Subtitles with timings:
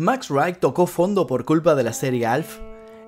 [0.00, 2.60] ¿Max Wright tocó fondo por culpa de la serie Alf?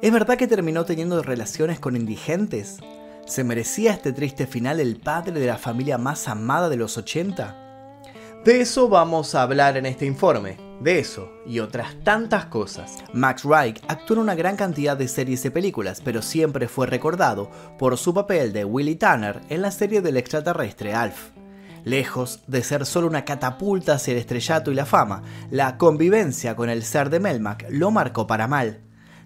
[0.03, 2.79] ¿Es verdad que terminó teniendo relaciones con indigentes?
[3.27, 8.03] ¿Se merecía este triste final el padre de la familia más amada de los 80?
[8.45, 12.97] De eso vamos a hablar en este informe, de eso y otras tantas cosas.
[13.13, 17.53] Max Wright actuó en una gran cantidad de series y películas, pero siempre fue recordado
[17.79, 21.31] por su papel de Willie Tanner en la serie del extraterrestre Alf.
[21.85, 26.69] Lejos de ser solo una catapulta hacia el estrellato y la fama, la convivencia con
[26.69, 28.81] el ser de Melmac lo marcó para mal.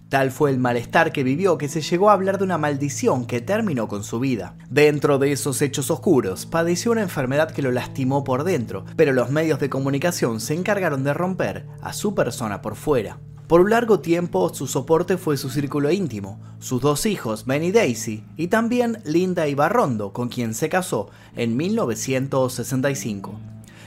[0.09, 3.41] Tal fue el malestar que vivió que se llegó a hablar de una maldición que
[3.41, 4.55] terminó con su vida.
[4.69, 9.31] Dentro de esos hechos oscuros, padeció una enfermedad que lo lastimó por dentro, pero los
[9.31, 13.17] medios de comunicación se encargaron de romper a su persona por fuera.
[13.47, 17.71] Por un largo tiempo su soporte fue su círculo íntimo, sus dos hijos, Ben y
[17.71, 23.39] Daisy, y también Linda Ibarrondo, con quien se casó en 1965.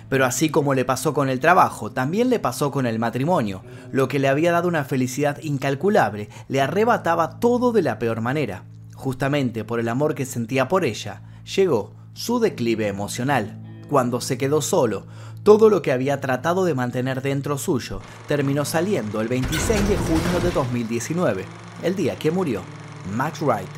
[0.08, 3.62] Pero así como le pasó con el trabajo, también le pasó con el matrimonio.
[3.90, 8.62] Lo que le había dado una felicidad incalculable le arrebataba todo de la peor manera.
[8.94, 11.22] Justamente por el amor que sentía por ella,
[11.56, 13.67] llegó su declive emocional.
[13.88, 15.06] Cuando se quedó solo,
[15.42, 20.40] todo lo que había tratado de mantener dentro suyo terminó saliendo el 26 de junio
[20.42, 21.46] de 2019,
[21.82, 22.60] el día que murió
[23.14, 23.68] Max Wright.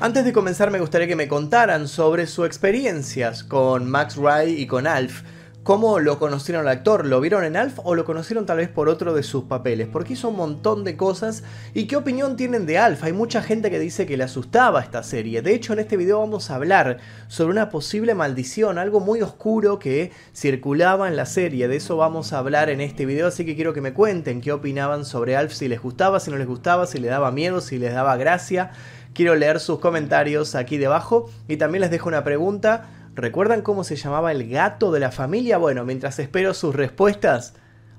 [0.00, 4.66] Antes de comenzar me gustaría que me contaran sobre sus experiencias con Max Wright y
[4.66, 5.22] con Alf,
[5.64, 7.06] ¿Cómo lo conocieron al actor?
[7.06, 9.88] ¿Lo vieron en Alf o lo conocieron tal vez por otro de sus papeles?
[9.90, 11.42] Porque hizo un montón de cosas.
[11.72, 13.02] ¿Y qué opinión tienen de Alf?
[13.02, 15.40] Hay mucha gente que dice que le asustaba esta serie.
[15.40, 16.98] De hecho, en este video vamos a hablar
[17.28, 21.66] sobre una posible maldición, algo muy oscuro que circulaba en la serie.
[21.66, 24.52] De eso vamos a hablar en este video, así que quiero que me cuenten qué
[24.52, 27.78] opinaban sobre Alf, si les gustaba, si no les gustaba, si les daba miedo, si
[27.78, 28.72] les daba gracia.
[29.14, 33.03] Quiero leer sus comentarios aquí debajo y también les dejo una pregunta.
[33.14, 35.56] ¿Recuerdan cómo se llamaba el gato de la familia?
[35.56, 37.54] Bueno, mientras espero sus respuestas,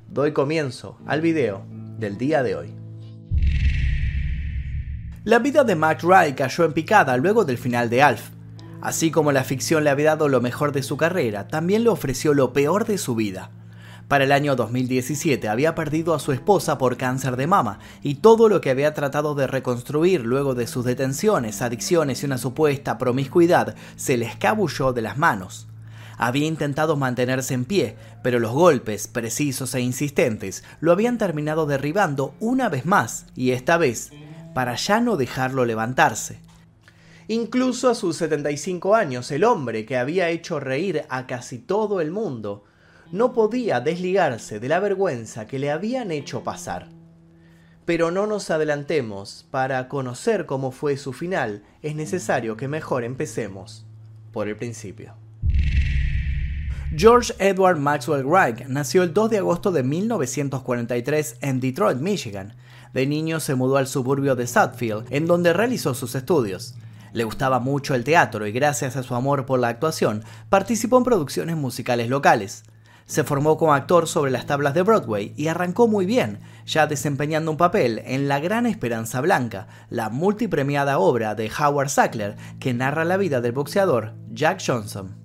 [0.09, 1.65] doy comienzo al video
[1.97, 2.73] del día de hoy.
[5.23, 8.31] La vida de Mac Wright cayó en picada luego del final de Alf.
[8.81, 12.33] Así como la ficción le había dado lo mejor de su carrera, también le ofreció
[12.33, 13.51] lo peor de su vida.
[14.07, 18.49] Para el año 2017 había perdido a su esposa por cáncer de mama y todo
[18.49, 23.75] lo que había tratado de reconstruir luego de sus detenciones, adicciones y una supuesta promiscuidad
[23.95, 25.67] se le escabulló de las manos.
[26.19, 32.35] Había intentado mantenerse en pie, pero los golpes, precisos e insistentes, lo habían terminado derribando
[32.39, 34.11] una vez más, y esta vez,
[34.53, 36.39] para ya no dejarlo levantarse.
[37.27, 42.11] Incluso a sus 75 años, el hombre que había hecho reír a casi todo el
[42.11, 42.63] mundo,
[43.15, 46.89] no podía desligarse de la vergüenza que le habían hecho pasar.
[47.85, 53.85] Pero no nos adelantemos, para conocer cómo fue su final es necesario que mejor empecemos
[54.33, 55.13] por el principio.
[56.93, 62.53] George Edward Maxwell Wright nació el 2 de agosto de 1943 en Detroit, Michigan.
[62.93, 66.75] De niño se mudó al suburbio de Sudfield, en donde realizó sus estudios.
[67.13, 71.05] Le gustaba mucho el teatro y gracias a su amor por la actuación participó en
[71.05, 72.65] producciones musicales locales.
[73.07, 77.51] Se formó como actor sobre las tablas de Broadway y arrancó muy bien, ya desempeñando
[77.51, 83.05] un papel en La Gran Esperanza Blanca, la multipremiada obra de Howard Sackler que narra
[83.05, 85.15] la vida del boxeador Jack Johnson.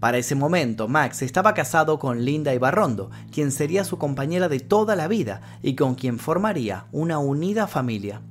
[0.00, 4.96] Para ese momento, Max estaba casado con Linda Ibarrondo, quien sería su compañera de toda
[4.96, 8.22] la vida y con quien formaría una unida familia.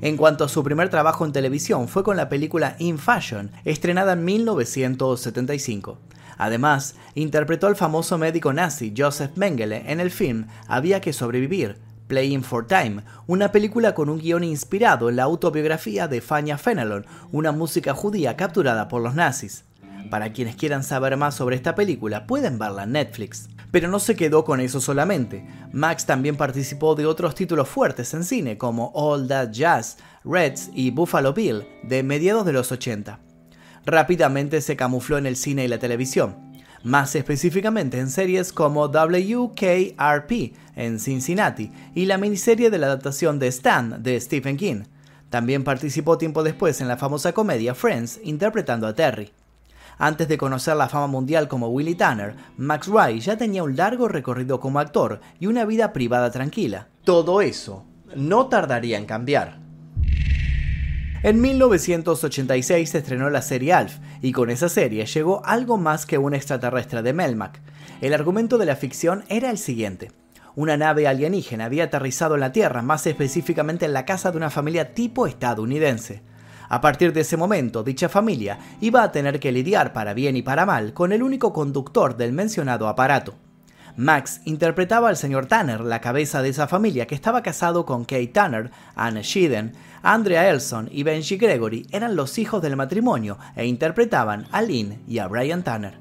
[0.00, 4.14] En cuanto a su primer trabajo en televisión fue con la película In Fashion, estrenada
[4.14, 5.98] en 1975.
[6.42, 12.42] Además, interpretó al famoso médico nazi Joseph Mengele en el film Había que sobrevivir, Playing
[12.42, 17.52] for Time, una película con un guion inspirado en la autobiografía de Fania Fenelon, una
[17.52, 19.64] música judía capturada por los nazis.
[20.10, 23.48] Para quienes quieran saber más sobre esta película, pueden verla en Netflix.
[23.70, 25.46] Pero no se quedó con eso solamente.
[25.72, 30.90] Max también participó de otros títulos fuertes en cine como All That Jazz, Reds y
[30.90, 33.20] Buffalo Bill de mediados de los 80
[33.84, 36.36] rápidamente se camufló en el cine y la televisión,
[36.82, 40.32] más específicamente en series como WKRP
[40.76, 44.82] en Cincinnati y la miniserie de la adaptación de Stan de Stephen King.
[45.30, 49.32] También participó tiempo después en la famosa comedia Friends interpretando a Terry.
[49.98, 54.08] Antes de conocer la fama mundial como Willie Tanner, Max Wright ya tenía un largo
[54.08, 56.88] recorrido como actor y una vida privada tranquila.
[57.04, 57.84] Todo eso
[58.16, 59.61] no tardaría en cambiar.
[61.24, 66.18] En 1986 se estrenó la serie Alf, y con esa serie llegó algo más que
[66.18, 67.60] un extraterrestre de Melmac.
[68.00, 70.10] El argumento de la ficción era el siguiente.
[70.56, 74.50] Una nave alienígena había aterrizado en la Tierra, más específicamente en la casa de una
[74.50, 76.24] familia tipo estadounidense.
[76.68, 80.42] A partir de ese momento, dicha familia iba a tener que lidiar para bien y
[80.42, 83.36] para mal con el único conductor del mencionado aparato.
[83.96, 88.28] Max interpretaba al señor Tanner, la cabeza de esa familia que estaba casado con Kate
[88.28, 94.46] Tanner, Anne Sheeden, Andrea Elson y Benji Gregory eran los hijos del matrimonio e interpretaban
[94.50, 95.98] a Lynn y a Brian Tanner.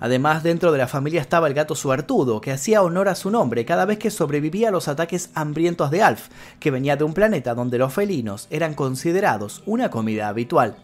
[0.00, 3.64] Además, dentro de la familia estaba el gato suertudo, que hacía honor a su nombre
[3.64, 6.28] cada vez que sobrevivía a los ataques hambrientos de Alf,
[6.60, 10.76] que venía de un planeta donde los felinos eran considerados una comida habitual.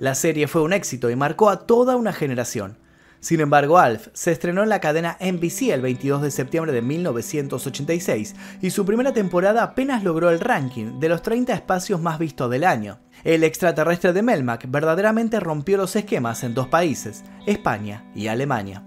[0.00, 2.76] La serie fue un éxito y marcó a toda una generación.
[3.22, 8.34] Sin embargo, Alf se estrenó en la cadena NBC el 22 de septiembre de 1986
[8.60, 12.64] y su primera temporada apenas logró el ranking de los 30 espacios más vistos del
[12.64, 12.98] año.
[13.22, 18.82] El extraterrestre de Melmac verdaderamente rompió los esquemas en dos países, España y Alemania.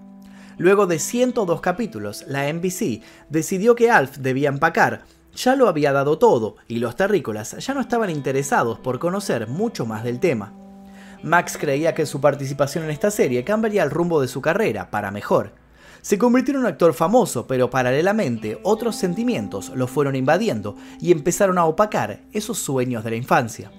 [0.58, 5.04] Luego de 102 capítulos, la NBC decidió que Alf debía empacar.
[5.34, 9.86] Ya lo había dado todo y los terrícolas ya no estaban interesados por conocer mucho
[9.86, 10.65] más del tema.
[11.26, 15.10] Max creía que su participación en esta serie cambiaría el rumbo de su carrera, para
[15.10, 15.54] mejor.
[16.04, 21.58] Se convirtió en un actor famoso, pero paralelamente otros sentimientos lo fueron invadiendo y empezaron
[21.58, 23.72] a opacar esos sueños de la infancia.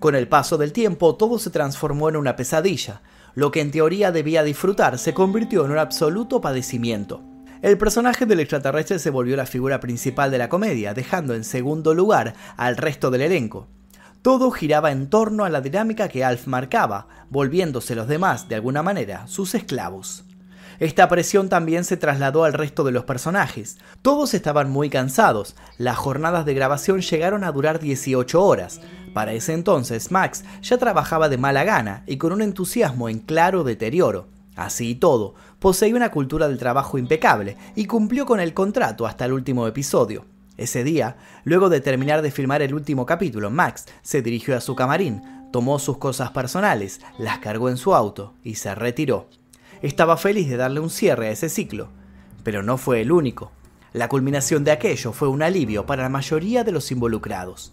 [0.00, 3.02] Con el paso del tiempo todo se transformó en una pesadilla.
[3.36, 7.22] Lo que en teoría debía disfrutar se convirtió en un absoluto padecimiento.
[7.62, 11.94] El personaje del extraterrestre se volvió la figura principal de la comedia, dejando en segundo
[11.94, 13.68] lugar al resto del elenco.
[14.22, 18.82] Todo giraba en torno a la dinámica que Alf marcaba, volviéndose los demás, de alguna
[18.82, 20.24] manera, sus esclavos.
[20.78, 23.78] Esta presión también se trasladó al resto de los personajes.
[24.02, 25.56] Todos estaban muy cansados.
[25.78, 28.82] Las jornadas de grabación llegaron a durar 18 horas.
[29.14, 33.64] Para ese entonces, Max ya trabajaba de mala gana y con un entusiasmo en claro
[33.64, 34.28] deterioro.
[34.54, 39.24] Así y todo, poseía una cultura del trabajo impecable y cumplió con el contrato hasta
[39.24, 40.26] el último episodio.
[40.60, 44.76] Ese día, luego de terminar de filmar el último capítulo, Max se dirigió a su
[44.76, 49.26] camarín, tomó sus cosas personales, las cargó en su auto y se retiró.
[49.80, 51.88] Estaba feliz de darle un cierre a ese ciclo,
[52.44, 53.52] pero no fue el único.
[53.94, 57.72] La culminación de aquello fue un alivio para la mayoría de los involucrados.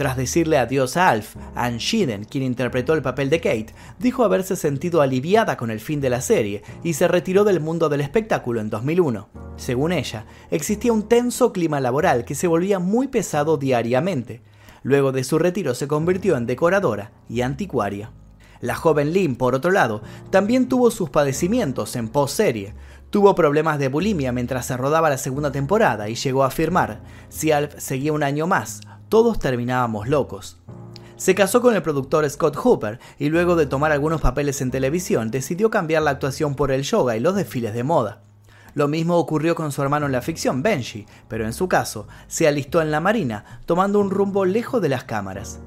[0.00, 4.56] Tras decirle adiós a Alf, Anne Sheeden, quien interpretó el papel de Kate, dijo haberse
[4.56, 8.62] sentido aliviada con el fin de la serie y se retiró del mundo del espectáculo
[8.62, 9.28] en 2001.
[9.58, 14.40] Según ella, existía un tenso clima laboral que se volvía muy pesado diariamente.
[14.82, 18.10] Luego de su retiro se convirtió en decoradora y anticuaria.
[18.62, 20.00] La joven Lynn, por otro lado,
[20.30, 22.72] también tuvo sus padecimientos en post-serie.
[23.10, 27.52] Tuvo problemas de bulimia mientras se rodaba la segunda temporada y llegó a afirmar, si
[27.52, 30.56] Alf seguía un año más, todos terminábamos locos.
[31.16, 35.32] Se casó con el productor Scott Hooper y luego de tomar algunos papeles en televisión
[35.32, 38.22] decidió cambiar la actuación por el yoga y los desfiles de moda.
[38.72, 42.46] Lo mismo ocurrió con su hermano en la ficción, Benji, pero en su caso se
[42.46, 45.58] alistó en la marina, tomando un rumbo lejos de las cámaras.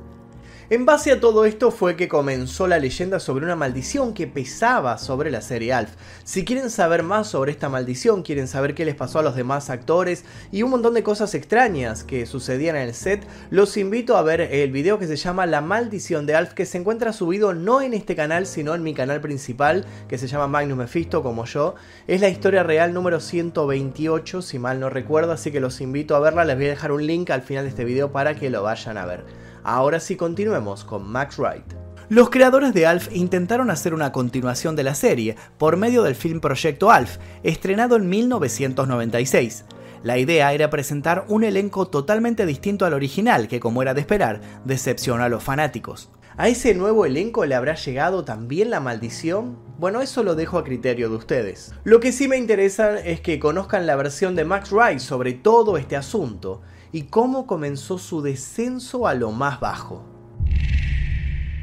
[0.74, 4.98] En base a todo esto fue que comenzó la leyenda sobre una maldición que pesaba
[4.98, 5.92] sobre la serie Alf.
[6.24, 9.70] Si quieren saber más sobre esta maldición, quieren saber qué les pasó a los demás
[9.70, 14.24] actores y un montón de cosas extrañas que sucedían en el set, los invito a
[14.24, 17.80] ver el video que se llama La maldición de Alf que se encuentra subido no
[17.80, 21.76] en este canal sino en mi canal principal que se llama Magnus Mephisto como yo.
[22.08, 26.20] Es la historia real número 128 si mal no recuerdo, así que los invito a
[26.20, 28.64] verla, les voy a dejar un link al final de este video para que lo
[28.64, 29.43] vayan a ver.
[29.64, 31.64] Ahora sí continuemos con Max Wright.
[32.10, 36.42] Los creadores de Alf intentaron hacer una continuación de la serie por medio del film
[36.42, 39.64] Proyecto Alf, estrenado en 1996.
[40.04, 44.42] La idea era presentar un elenco totalmente distinto al original, que como era de esperar,
[44.66, 46.10] decepcionó a los fanáticos.
[46.36, 49.58] ¿A ese nuevo elenco le habrá llegado también la maldición?
[49.80, 51.74] Bueno, eso lo dejo a criterio de ustedes.
[51.86, 55.78] Lo que sí me interesa es que conozcan la versión de Max Wright sobre todo
[55.78, 56.62] este asunto
[56.94, 60.06] y cómo comenzó su descenso a lo más bajo.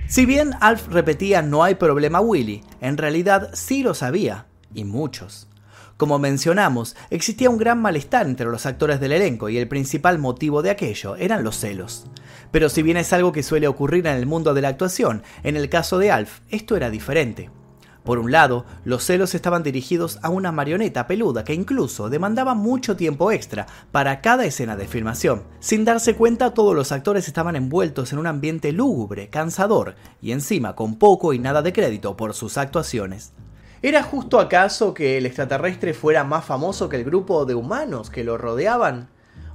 [0.06, 5.46] Si bien Alf repetía no hay problema Willy, en realidad sí lo sabía, y muchos.
[5.96, 10.62] Como mencionamos, existía un gran malestar entre los actores del elenco y el principal motivo
[10.62, 12.06] de aquello eran los celos.
[12.50, 15.56] Pero si bien es algo que suele ocurrir en el mundo de la actuación, en
[15.56, 17.50] el caso de Alf esto era diferente.
[18.04, 22.96] Por un lado, los celos estaban dirigidos a una marioneta peluda que incluso demandaba mucho
[22.96, 25.42] tiempo extra para cada escena de filmación.
[25.60, 30.74] Sin darse cuenta, todos los actores estaban envueltos en un ambiente lúgubre, cansador y encima
[30.74, 33.32] con poco y nada de crédito por sus actuaciones.
[33.82, 38.24] ¿Era justo acaso que el extraterrestre fuera más famoso que el grupo de humanos que
[38.24, 39.08] lo rodeaban?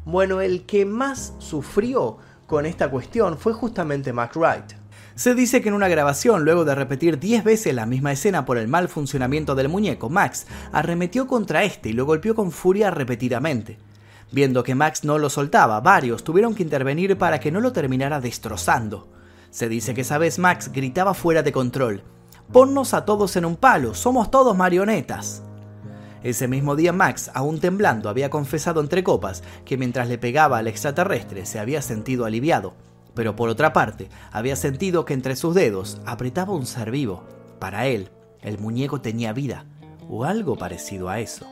[0.04, 4.85] Bueno, el que más sufrió con esta cuestión fue justamente Mac Wright.
[5.16, 8.58] Se dice que en una grabación, luego de repetir 10 veces la misma escena por
[8.58, 13.78] el mal funcionamiento del muñeco, Max arremetió contra este y lo golpeó con furia repetidamente.
[14.34, 18.20] Viendo que Max no lo soltaba, varios tuvieron que intervenir para que no lo terminara
[18.20, 19.08] destrozando.
[19.52, 22.04] Se dice que esa vez Max gritaba fuera de control,
[22.52, 25.42] Ponnos a todos en un palo, somos todos marionetas.
[26.24, 30.68] Ese mismo día Max, aún temblando, había confesado entre copas que mientras le pegaba al
[30.68, 32.76] extraterrestre se había sentido aliviado,
[33.16, 37.24] pero por otra parte había sentido que entre sus dedos apretaba un ser vivo.
[37.60, 38.10] Para él,
[38.42, 39.66] el muñeco tenía vida,
[40.08, 41.48] o algo parecido a eso.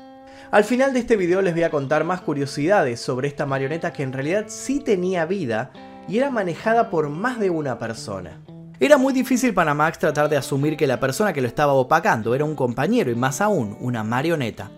[0.52, 4.04] Al final de este video les voy a contar más curiosidades sobre esta marioneta que
[4.04, 5.72] en realidad sí tenía vida
[6.08, 8.40] y era manejada por más de una persona.
[8.80, 12.36] Era muy difícil para Max tratar de asumir que la persona que lo estaba opacando
[12.36, 14.70] era un compañero y más aún una marioneta.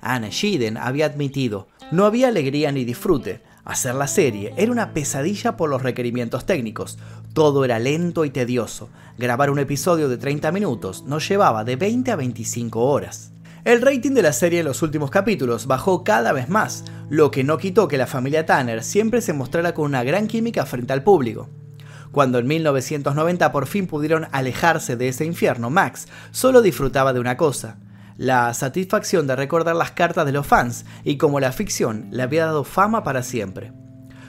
[0.00, 3.42] Anna Shiden había admitido, no había alegría ni disfrute.
[3.70, 6.98] Hacer la serie era una pesadilla por los requerimientos técnicos.
[7.34, 8.88] Todo era lento y tedioso.
[9.16, 13.30] Grabar un episodio de 30 minutos nos llevaba de 20 a 25 horas.
[13.62, 17.44] El rating de la serie en los últimos capítulos bajó cada vez más, lo que
[17.44, 21.04] no quitó que la familia Tanner siempre se mostrara con una gran química frente al
[21.04, 21.48] público.
[22.10, 27.36] Cuando en 1990 por fin pudieron alejarse de ese infierno, Max solo disfrutaba de una
[27.36, 27.78] cosa,
[28.20, 32.44] la satisfacción de recordar las cartas de los fans y como la ficción le había
[32.44, 33.72] dado fama para siempre.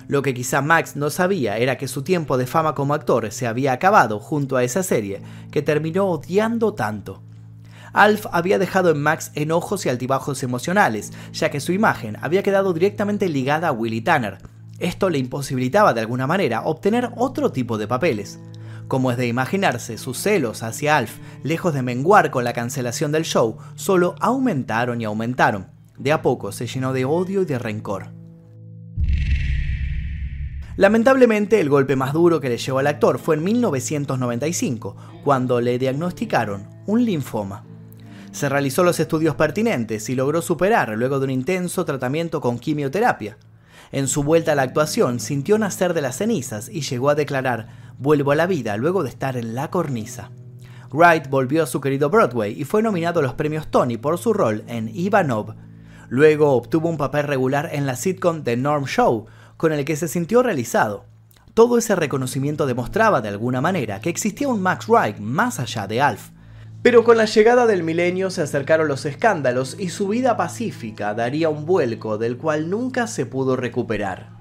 [0.08, 3.48] Lo que quizá Max no sabía era que su tiempo de fama como actor se
[3.48, 5.22] había acabado junto a esa serie
[5.52, 7.22] que terminó odiando tanto.
[7.92, 12.72] Alf había dejado en Max enojos y altibajos emocionales, ya que su imagen había quedado
[12.72, 14.38] directamente ligada a Willy Tanner,
[14.80, 18.40] esto le imposibilitaba de alguna manera obtener otro tipo de papeles.
[18.92, 23.24] Como es de imaginarse, sus celos hacia Alf, lejos de menguar con la cancelación del
[23.24, 25.68] show, solo aumentaron y aumentaron.
[25.98, 28.08] De a poco se llenó de odio y de rencor.
[30.76, 35.80] Lamentablemente, el golpe más duro que le llevó al actor fue en 1995, cuando le
[35.80, 37.64] diagnosticaron un linfoma.
[38.34, 43.38] Se realizó los estudios pertinentes y logró superar luego de un intenso tratamiento con quimioterapia.
[43.94, 47.81] En su vuelta a la actuación, sintió nacer de las cenizas y llegó a declarar,
[48.02, 50.32] vuelvo a la vida luego de estar en la cornisa.
[50.92, 54.34] Wright volvió a su querido Broadway y fue nominado a los premios Tony por su
[54.34, 55.54] rol en Ivanov.
[56.10, 60.08] Luego obtuvo un papel regular en la sitcom The Norm Show, con el que se
[60.08, 61.06] sintió realizado.
[61.54, 66.02] Todo ese reconocimiento demostraba de alguna manera que existía un Max Wright más allá de
[66.02, 66.32] Alf.
[66.82, 71.50] Pero con la llegada del milenio se acercaron los escándalos y su vida pacífica daría
[71.50, 74.41] un vuelco del cual nunca se pudo recuperar.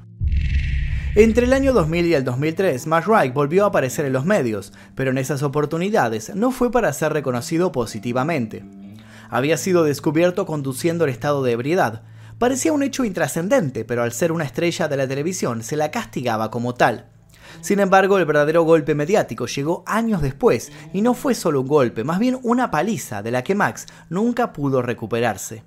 [1.16, 4.72] Entre el año 2000 y el 2003, Max Wright volvió a aparecer en los medios,
[4.94, 8.64] pero en esas oportunidades no fue para ser reconocido positivamente.
[9.28, 12.02] Había sido descubierto conduciendo en estado de ebriedad.
[12.38, 16.48] Parecía un hecho intrascendente, pero al ser una estrella de la televisión se la castigaba
[16.52, 17.06] como tal.
[17.60, 22.04] Sin embargo, el verdadero golpe mediático llegó años después, y no fue solo un golpe,
[22.04, 25.64] más bien una paliza de la que Max nunca pudo recuperarse.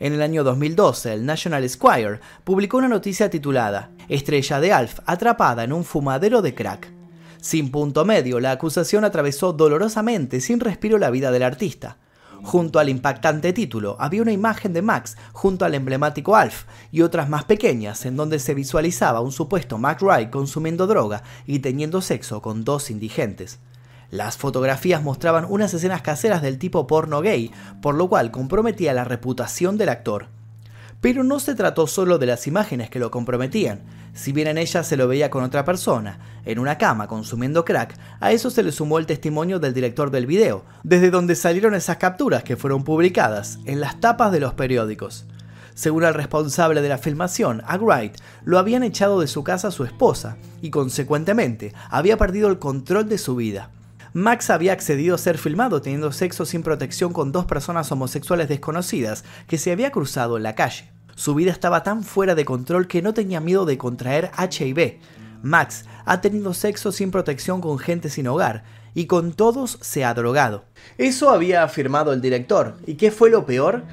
[0.00, 5.62] En el año 2012, el National Squire publicó una noticia titulada Estrella de Alf atrapada
[5.62, 6.92] en un fumadero de crack.
[7.40, 11.96] Sin punto medio, la acusación atravesó dolorosamente sin respiro la vida del artista.
[12.42, 17.28] Junto al impactante título había una imagen de Max junto al emblemático Alf y otras
[17.28, 22.42] más pequeñas en donde se visualizaba un supuesto Mac Wright consumiendo droga y teniendo sexo
[22.42, 23.60] con dos indigentes.
[24.10, 29.04] Las fotografías mostraban unas escenas caseras del tipo porno gay, por lo cual comprometía la
[29.04, 30.39] reputación del actor.
[31.00, 33.80] Pero no se trató solo de las imágenes que lo comprometían.
[34.12, 37.96] Si bien en ellas se lo veía con otra persona, en una cama consumiendo crack,
[38.20, 41.96] a eso se le sumó el testimonio del director del video, desde donde salieron esas
[41.96, 45.24] capturas que fueron publicadas en las tapas de los periódicos.
[45.74, 49.70] Según el responsable de la filmación, a Wright lo habían echado de su casa a
[49.70, 53.70] su esposa y consecuentemente había perdido el control de su vida.
[54.12, 59.24] Max había accedido a ser filmado teniendo sexo sin protección con dos personas homosexuales desconocidas
[59.46, 60.90] que se había cruzado en la calle.
[61.14, 64.98] Su vida estaba tan fuera de control que no tenía miedo de contraer HIV.
[65.42, 68.64] Max ha tenido sexo sin protección con gente sin hogar
[68.94, 70.64] y con todos se ha drogado.
[70.98, 72.78] Eso había afirmado el director.
[72.86, 73.84] ¿Y qué fue lo peor?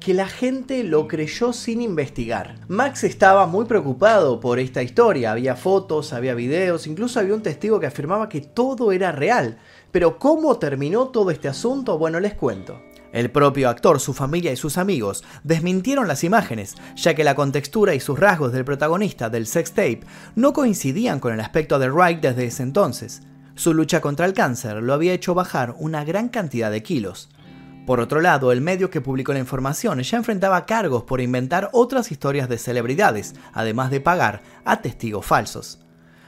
[0.00, 2.56] Que la gente lo creyó sin investigar.
[2.68, 7.78] Max estaba muy preocupado por esta historia, había fotos, había videos, incluso había un testigo
[7.78, 9.58] que afirmaba que todo era real.
[9.92, 11.98] Pero ¿cómo terminó todo este asunto?
[11.98, 12.80] Bueno, les cuento.
[13.12, 17.94] El propio actor, su familia y sus amigos desmintieron las imágenes, ya que la contextura
[17.94, 20.00] y sus rasgos del protagonista del sex tape
[20.34, 23.22] no coincidían con el aspecto de Wright desde ese entonces.
[23.54, 27.28] Su lucha contra el cáncer lo había hecho bajar una gran cantidad de kilos.
[27.90, 32.12] Por otro lado, el medio que publicó la información ya enfrentaba cargos por inventar otras
[32.12, 35.80] historias de celebridades, además de pagar a testigos falsos.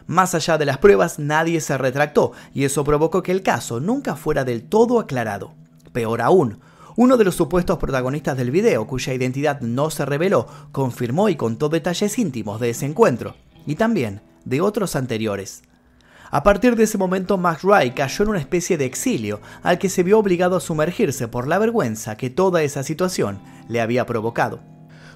[0.09, 4.17] Más allá de las pruebas, nadie se retractó, y eso provocó que el caso nunca
[4.17, 5.55] fuera del todo aclarado.
[5.93, 6.59] Peor aún,
[6.97, 11.69] uno de los supuestos protagonistas del video, cuya identidad no se reveló, confirmó y contó
[11.69, 15.63] detalles íntimos de ese encuentro, y también de otros anteriores.
[16.35, 19.91] A partir de ese momento, Max Wright cayó en una especie de exilio, al que
[19.91, 24.61] se vio obligado a sumergirse por la vergüenza que toda esa situación le había provocado.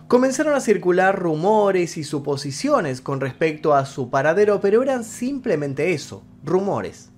[0.08, 6.22] Comenzaron a circular rumores y suposiciones con respecto a su paradero, pero eran simplemente eso,
[6.44, 7.08] rumores.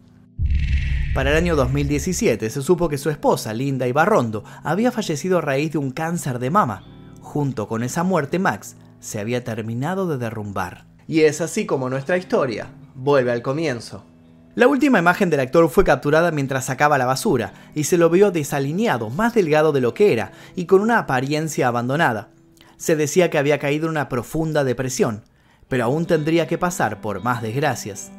[1.13, 5.73] Para el año 2017 se supo que su esposa, Linda Ibarrondo, había fallecido a raíz
[5.73, 6.85] de un cáncer de mama.
[7.21, 10.87] Junto con esa muerte, Max se había terminado de derrumbar.
[11.09, 14.05] Y es así como nuestra historia vuelve al comienzo.
[14.55, 18.31] La última imagen del actor fue capturada mientras sacaba la basura y se lo vio
[18.31, 22.31] desalineado, más delgado de lo que era y con una apariencia abandonada
[22.79, 25.25] se decía que había caído en una profunda depresión,
[25.69, 28.11] pero aún tendría que pasar por más desgracias.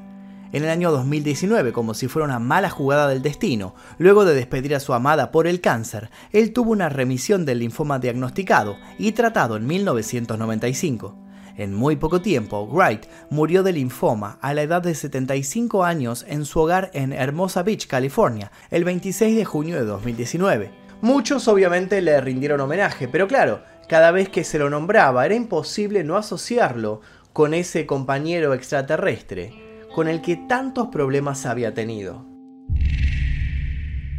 [0.51, 4.75] En el año 2019, como si fuera una mala jugada del destino, luego de despedir
[4.75, 9.55] a su amada por el cáncer, él tuvo una remisión del linfoma diagnosticado y tratado
[9.55, 11.15] en 1995.
[11.59, 16.45] En muy poco tiempo, Wright murió de linfoma a la edad de 75 años en
[16.45, 20.71] su hogar en Hermosa Beach, California, el 26 de junio de 2019.
[21.01, 26.05] Muchos obviamente le rindieron homenaje, pero claro, cada vez que se lo nombraba era imposible
[26.05, 27.01] no asociarlo
[27.33, 29.51] con ese compañero extraterrestre
[29.93, 32.25] con el que tantos problemas había tenido.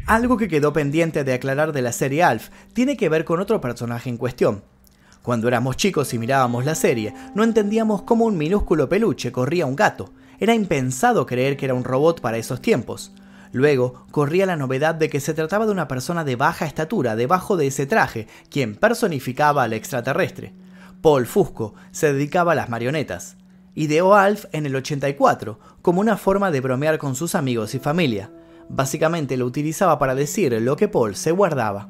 [0.06, 3.62] Algo que quedó pendiente de aclarar de la serie Alf tiene que ver con otro
[3.62, 4.62] personaje en cuestión.
[5.23, 9.77] Cuando éramos chicos y mirábamos la serie, no entendíamos cómo un minúsculo peluche corría un
[9.77, 10.11] gato.
[10.39, 13.12] Era impensado creer que era un robot para esos tiempos.
[13.53, 17.59] Luego corría la novedad de que se trataba de una persona de baja estatura debajo
[17.59, 20.55] de ese traje, quien personificaba al extraterrestre.
[21.03, 23.37] Paul Fusco se dedicaba a las marionetas.
[23.75, 27.79] Ideó a Alf en el 84 como una forma de bromear con sus amigos y
[27.79, 28.31] familia.
[28.71, 31.89] Básicamente lo utilizaba para decir lo que Paul se guardaba.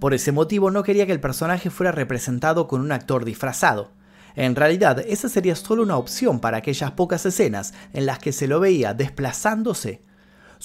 [0.00, 3.92] Por ese motivo no quería que el personaje fuera representado con un actor disfrazado.
[4.36, 8.48] En realidad, esa sería solo una opción para aquellas pocas escenas en las que se
[8.48, 10.02] lo veía desplazándose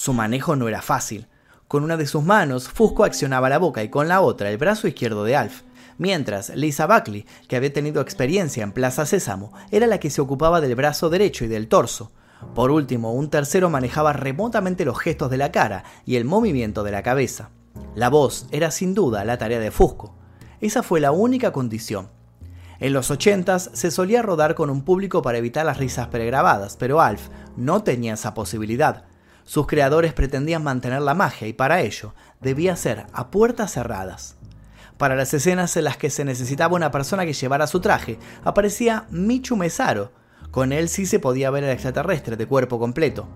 [0.00, 1.26] su manejo no era fácil.
[1.68, 4.88] Con una de sus manos, Fusco accionaba la boca y con la otra el brazo
[4.88, 5.60] izquierdo de Alf,
[5.98, 10.62] mientras Lisa Buckley, que había tenido experiencia en Plaza Sésamo, era la que se ocupaba
[10.62, 12.12] del brazo derecho y del torso.
[12.54, 16.92] Por último, un tercero manejaba remotamente los gestos de la cara y el movimiento de
[16.92, 17.50] la cabeza.
[17.96, 20.14] La voz era sin duda la tarea de Fusco.
[20.60, 22.08] Esa fue la única condición.
[22.78, 27.00] En los 80 se solía rodar con un público para evitar las risas pregrabadas, pero
[27.00, 29.04] Alf no tenía esa posibilidad.
[29.44, 34.36] Sus creadores pretendían mantener la magia y para ello debía ser a puertas cerradas.
[34.96, 39.06] Para las escenas en las que se necesitaba una persona que llevara su traje, aparecía
[39.10, 40.12] Michu Mesaro.
[40.52, 43.26] Con él sí se podía ver el extraterrestre de cuerpo completo.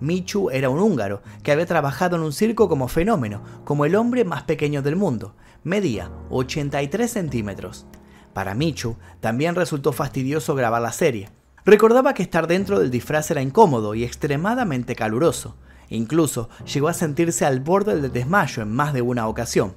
[0.00, 4.24] Michu era un húngaro que había trabajado en un circo como fenómeno, como el hombre
[4.24, 5.34] más pequeño del mundo.
[5.64, 7.86] Medía 83 centímetros.
[8.32, 11.30] Para Michu también resultó fastidioso grabar la serie.
[11.64, 15.56] Recordaba que estar dentro del disfraz era incómodo y extremadamente caluroso.
[15.90, 19.74] Incluso llegó a sentirse al borde del desmayo en más de una ocasión.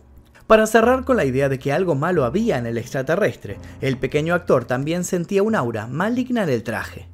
[0.48, 4.34] Para cerrar con la idea de que algo malo había en el extraterrestre, el pequeño
[4.34, 7.11] actor también sentía un aura maligna en el traje.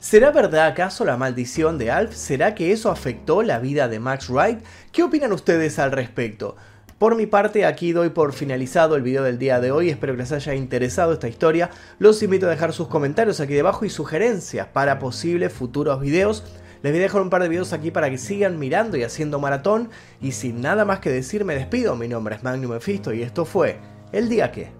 [0.00, 2.14] ¿Será verdad acaso la maldición de Alf?
[2.14, 4.60] ¿Será que eso afectó la vida de Max Wright?
[4.92, 6.56] ¿Qué opinan ustedes al respecto?
[6.98, 9.90] Por mi parte, aquí doy por finalizado el video del día de hoy.
[9.90, 11.68] Espero que les haya interesado esta historia.
[11.98, 16.44] Los invito a dejar sus comentarios aquí debajo y sugerencias para posibles futuros videos.
[16.82, 19.38] Les voy a dejar un par de videos aquí para que sigan mirando y haciendo
[19.38, 19.90] maratón.
[20.22, 21.94] Y sin nada más que decir, me despido.
[21.94, 23.78] Mi nombre es Magnum Mephisto y esto fue
[24.12, 24.79] El Día Que.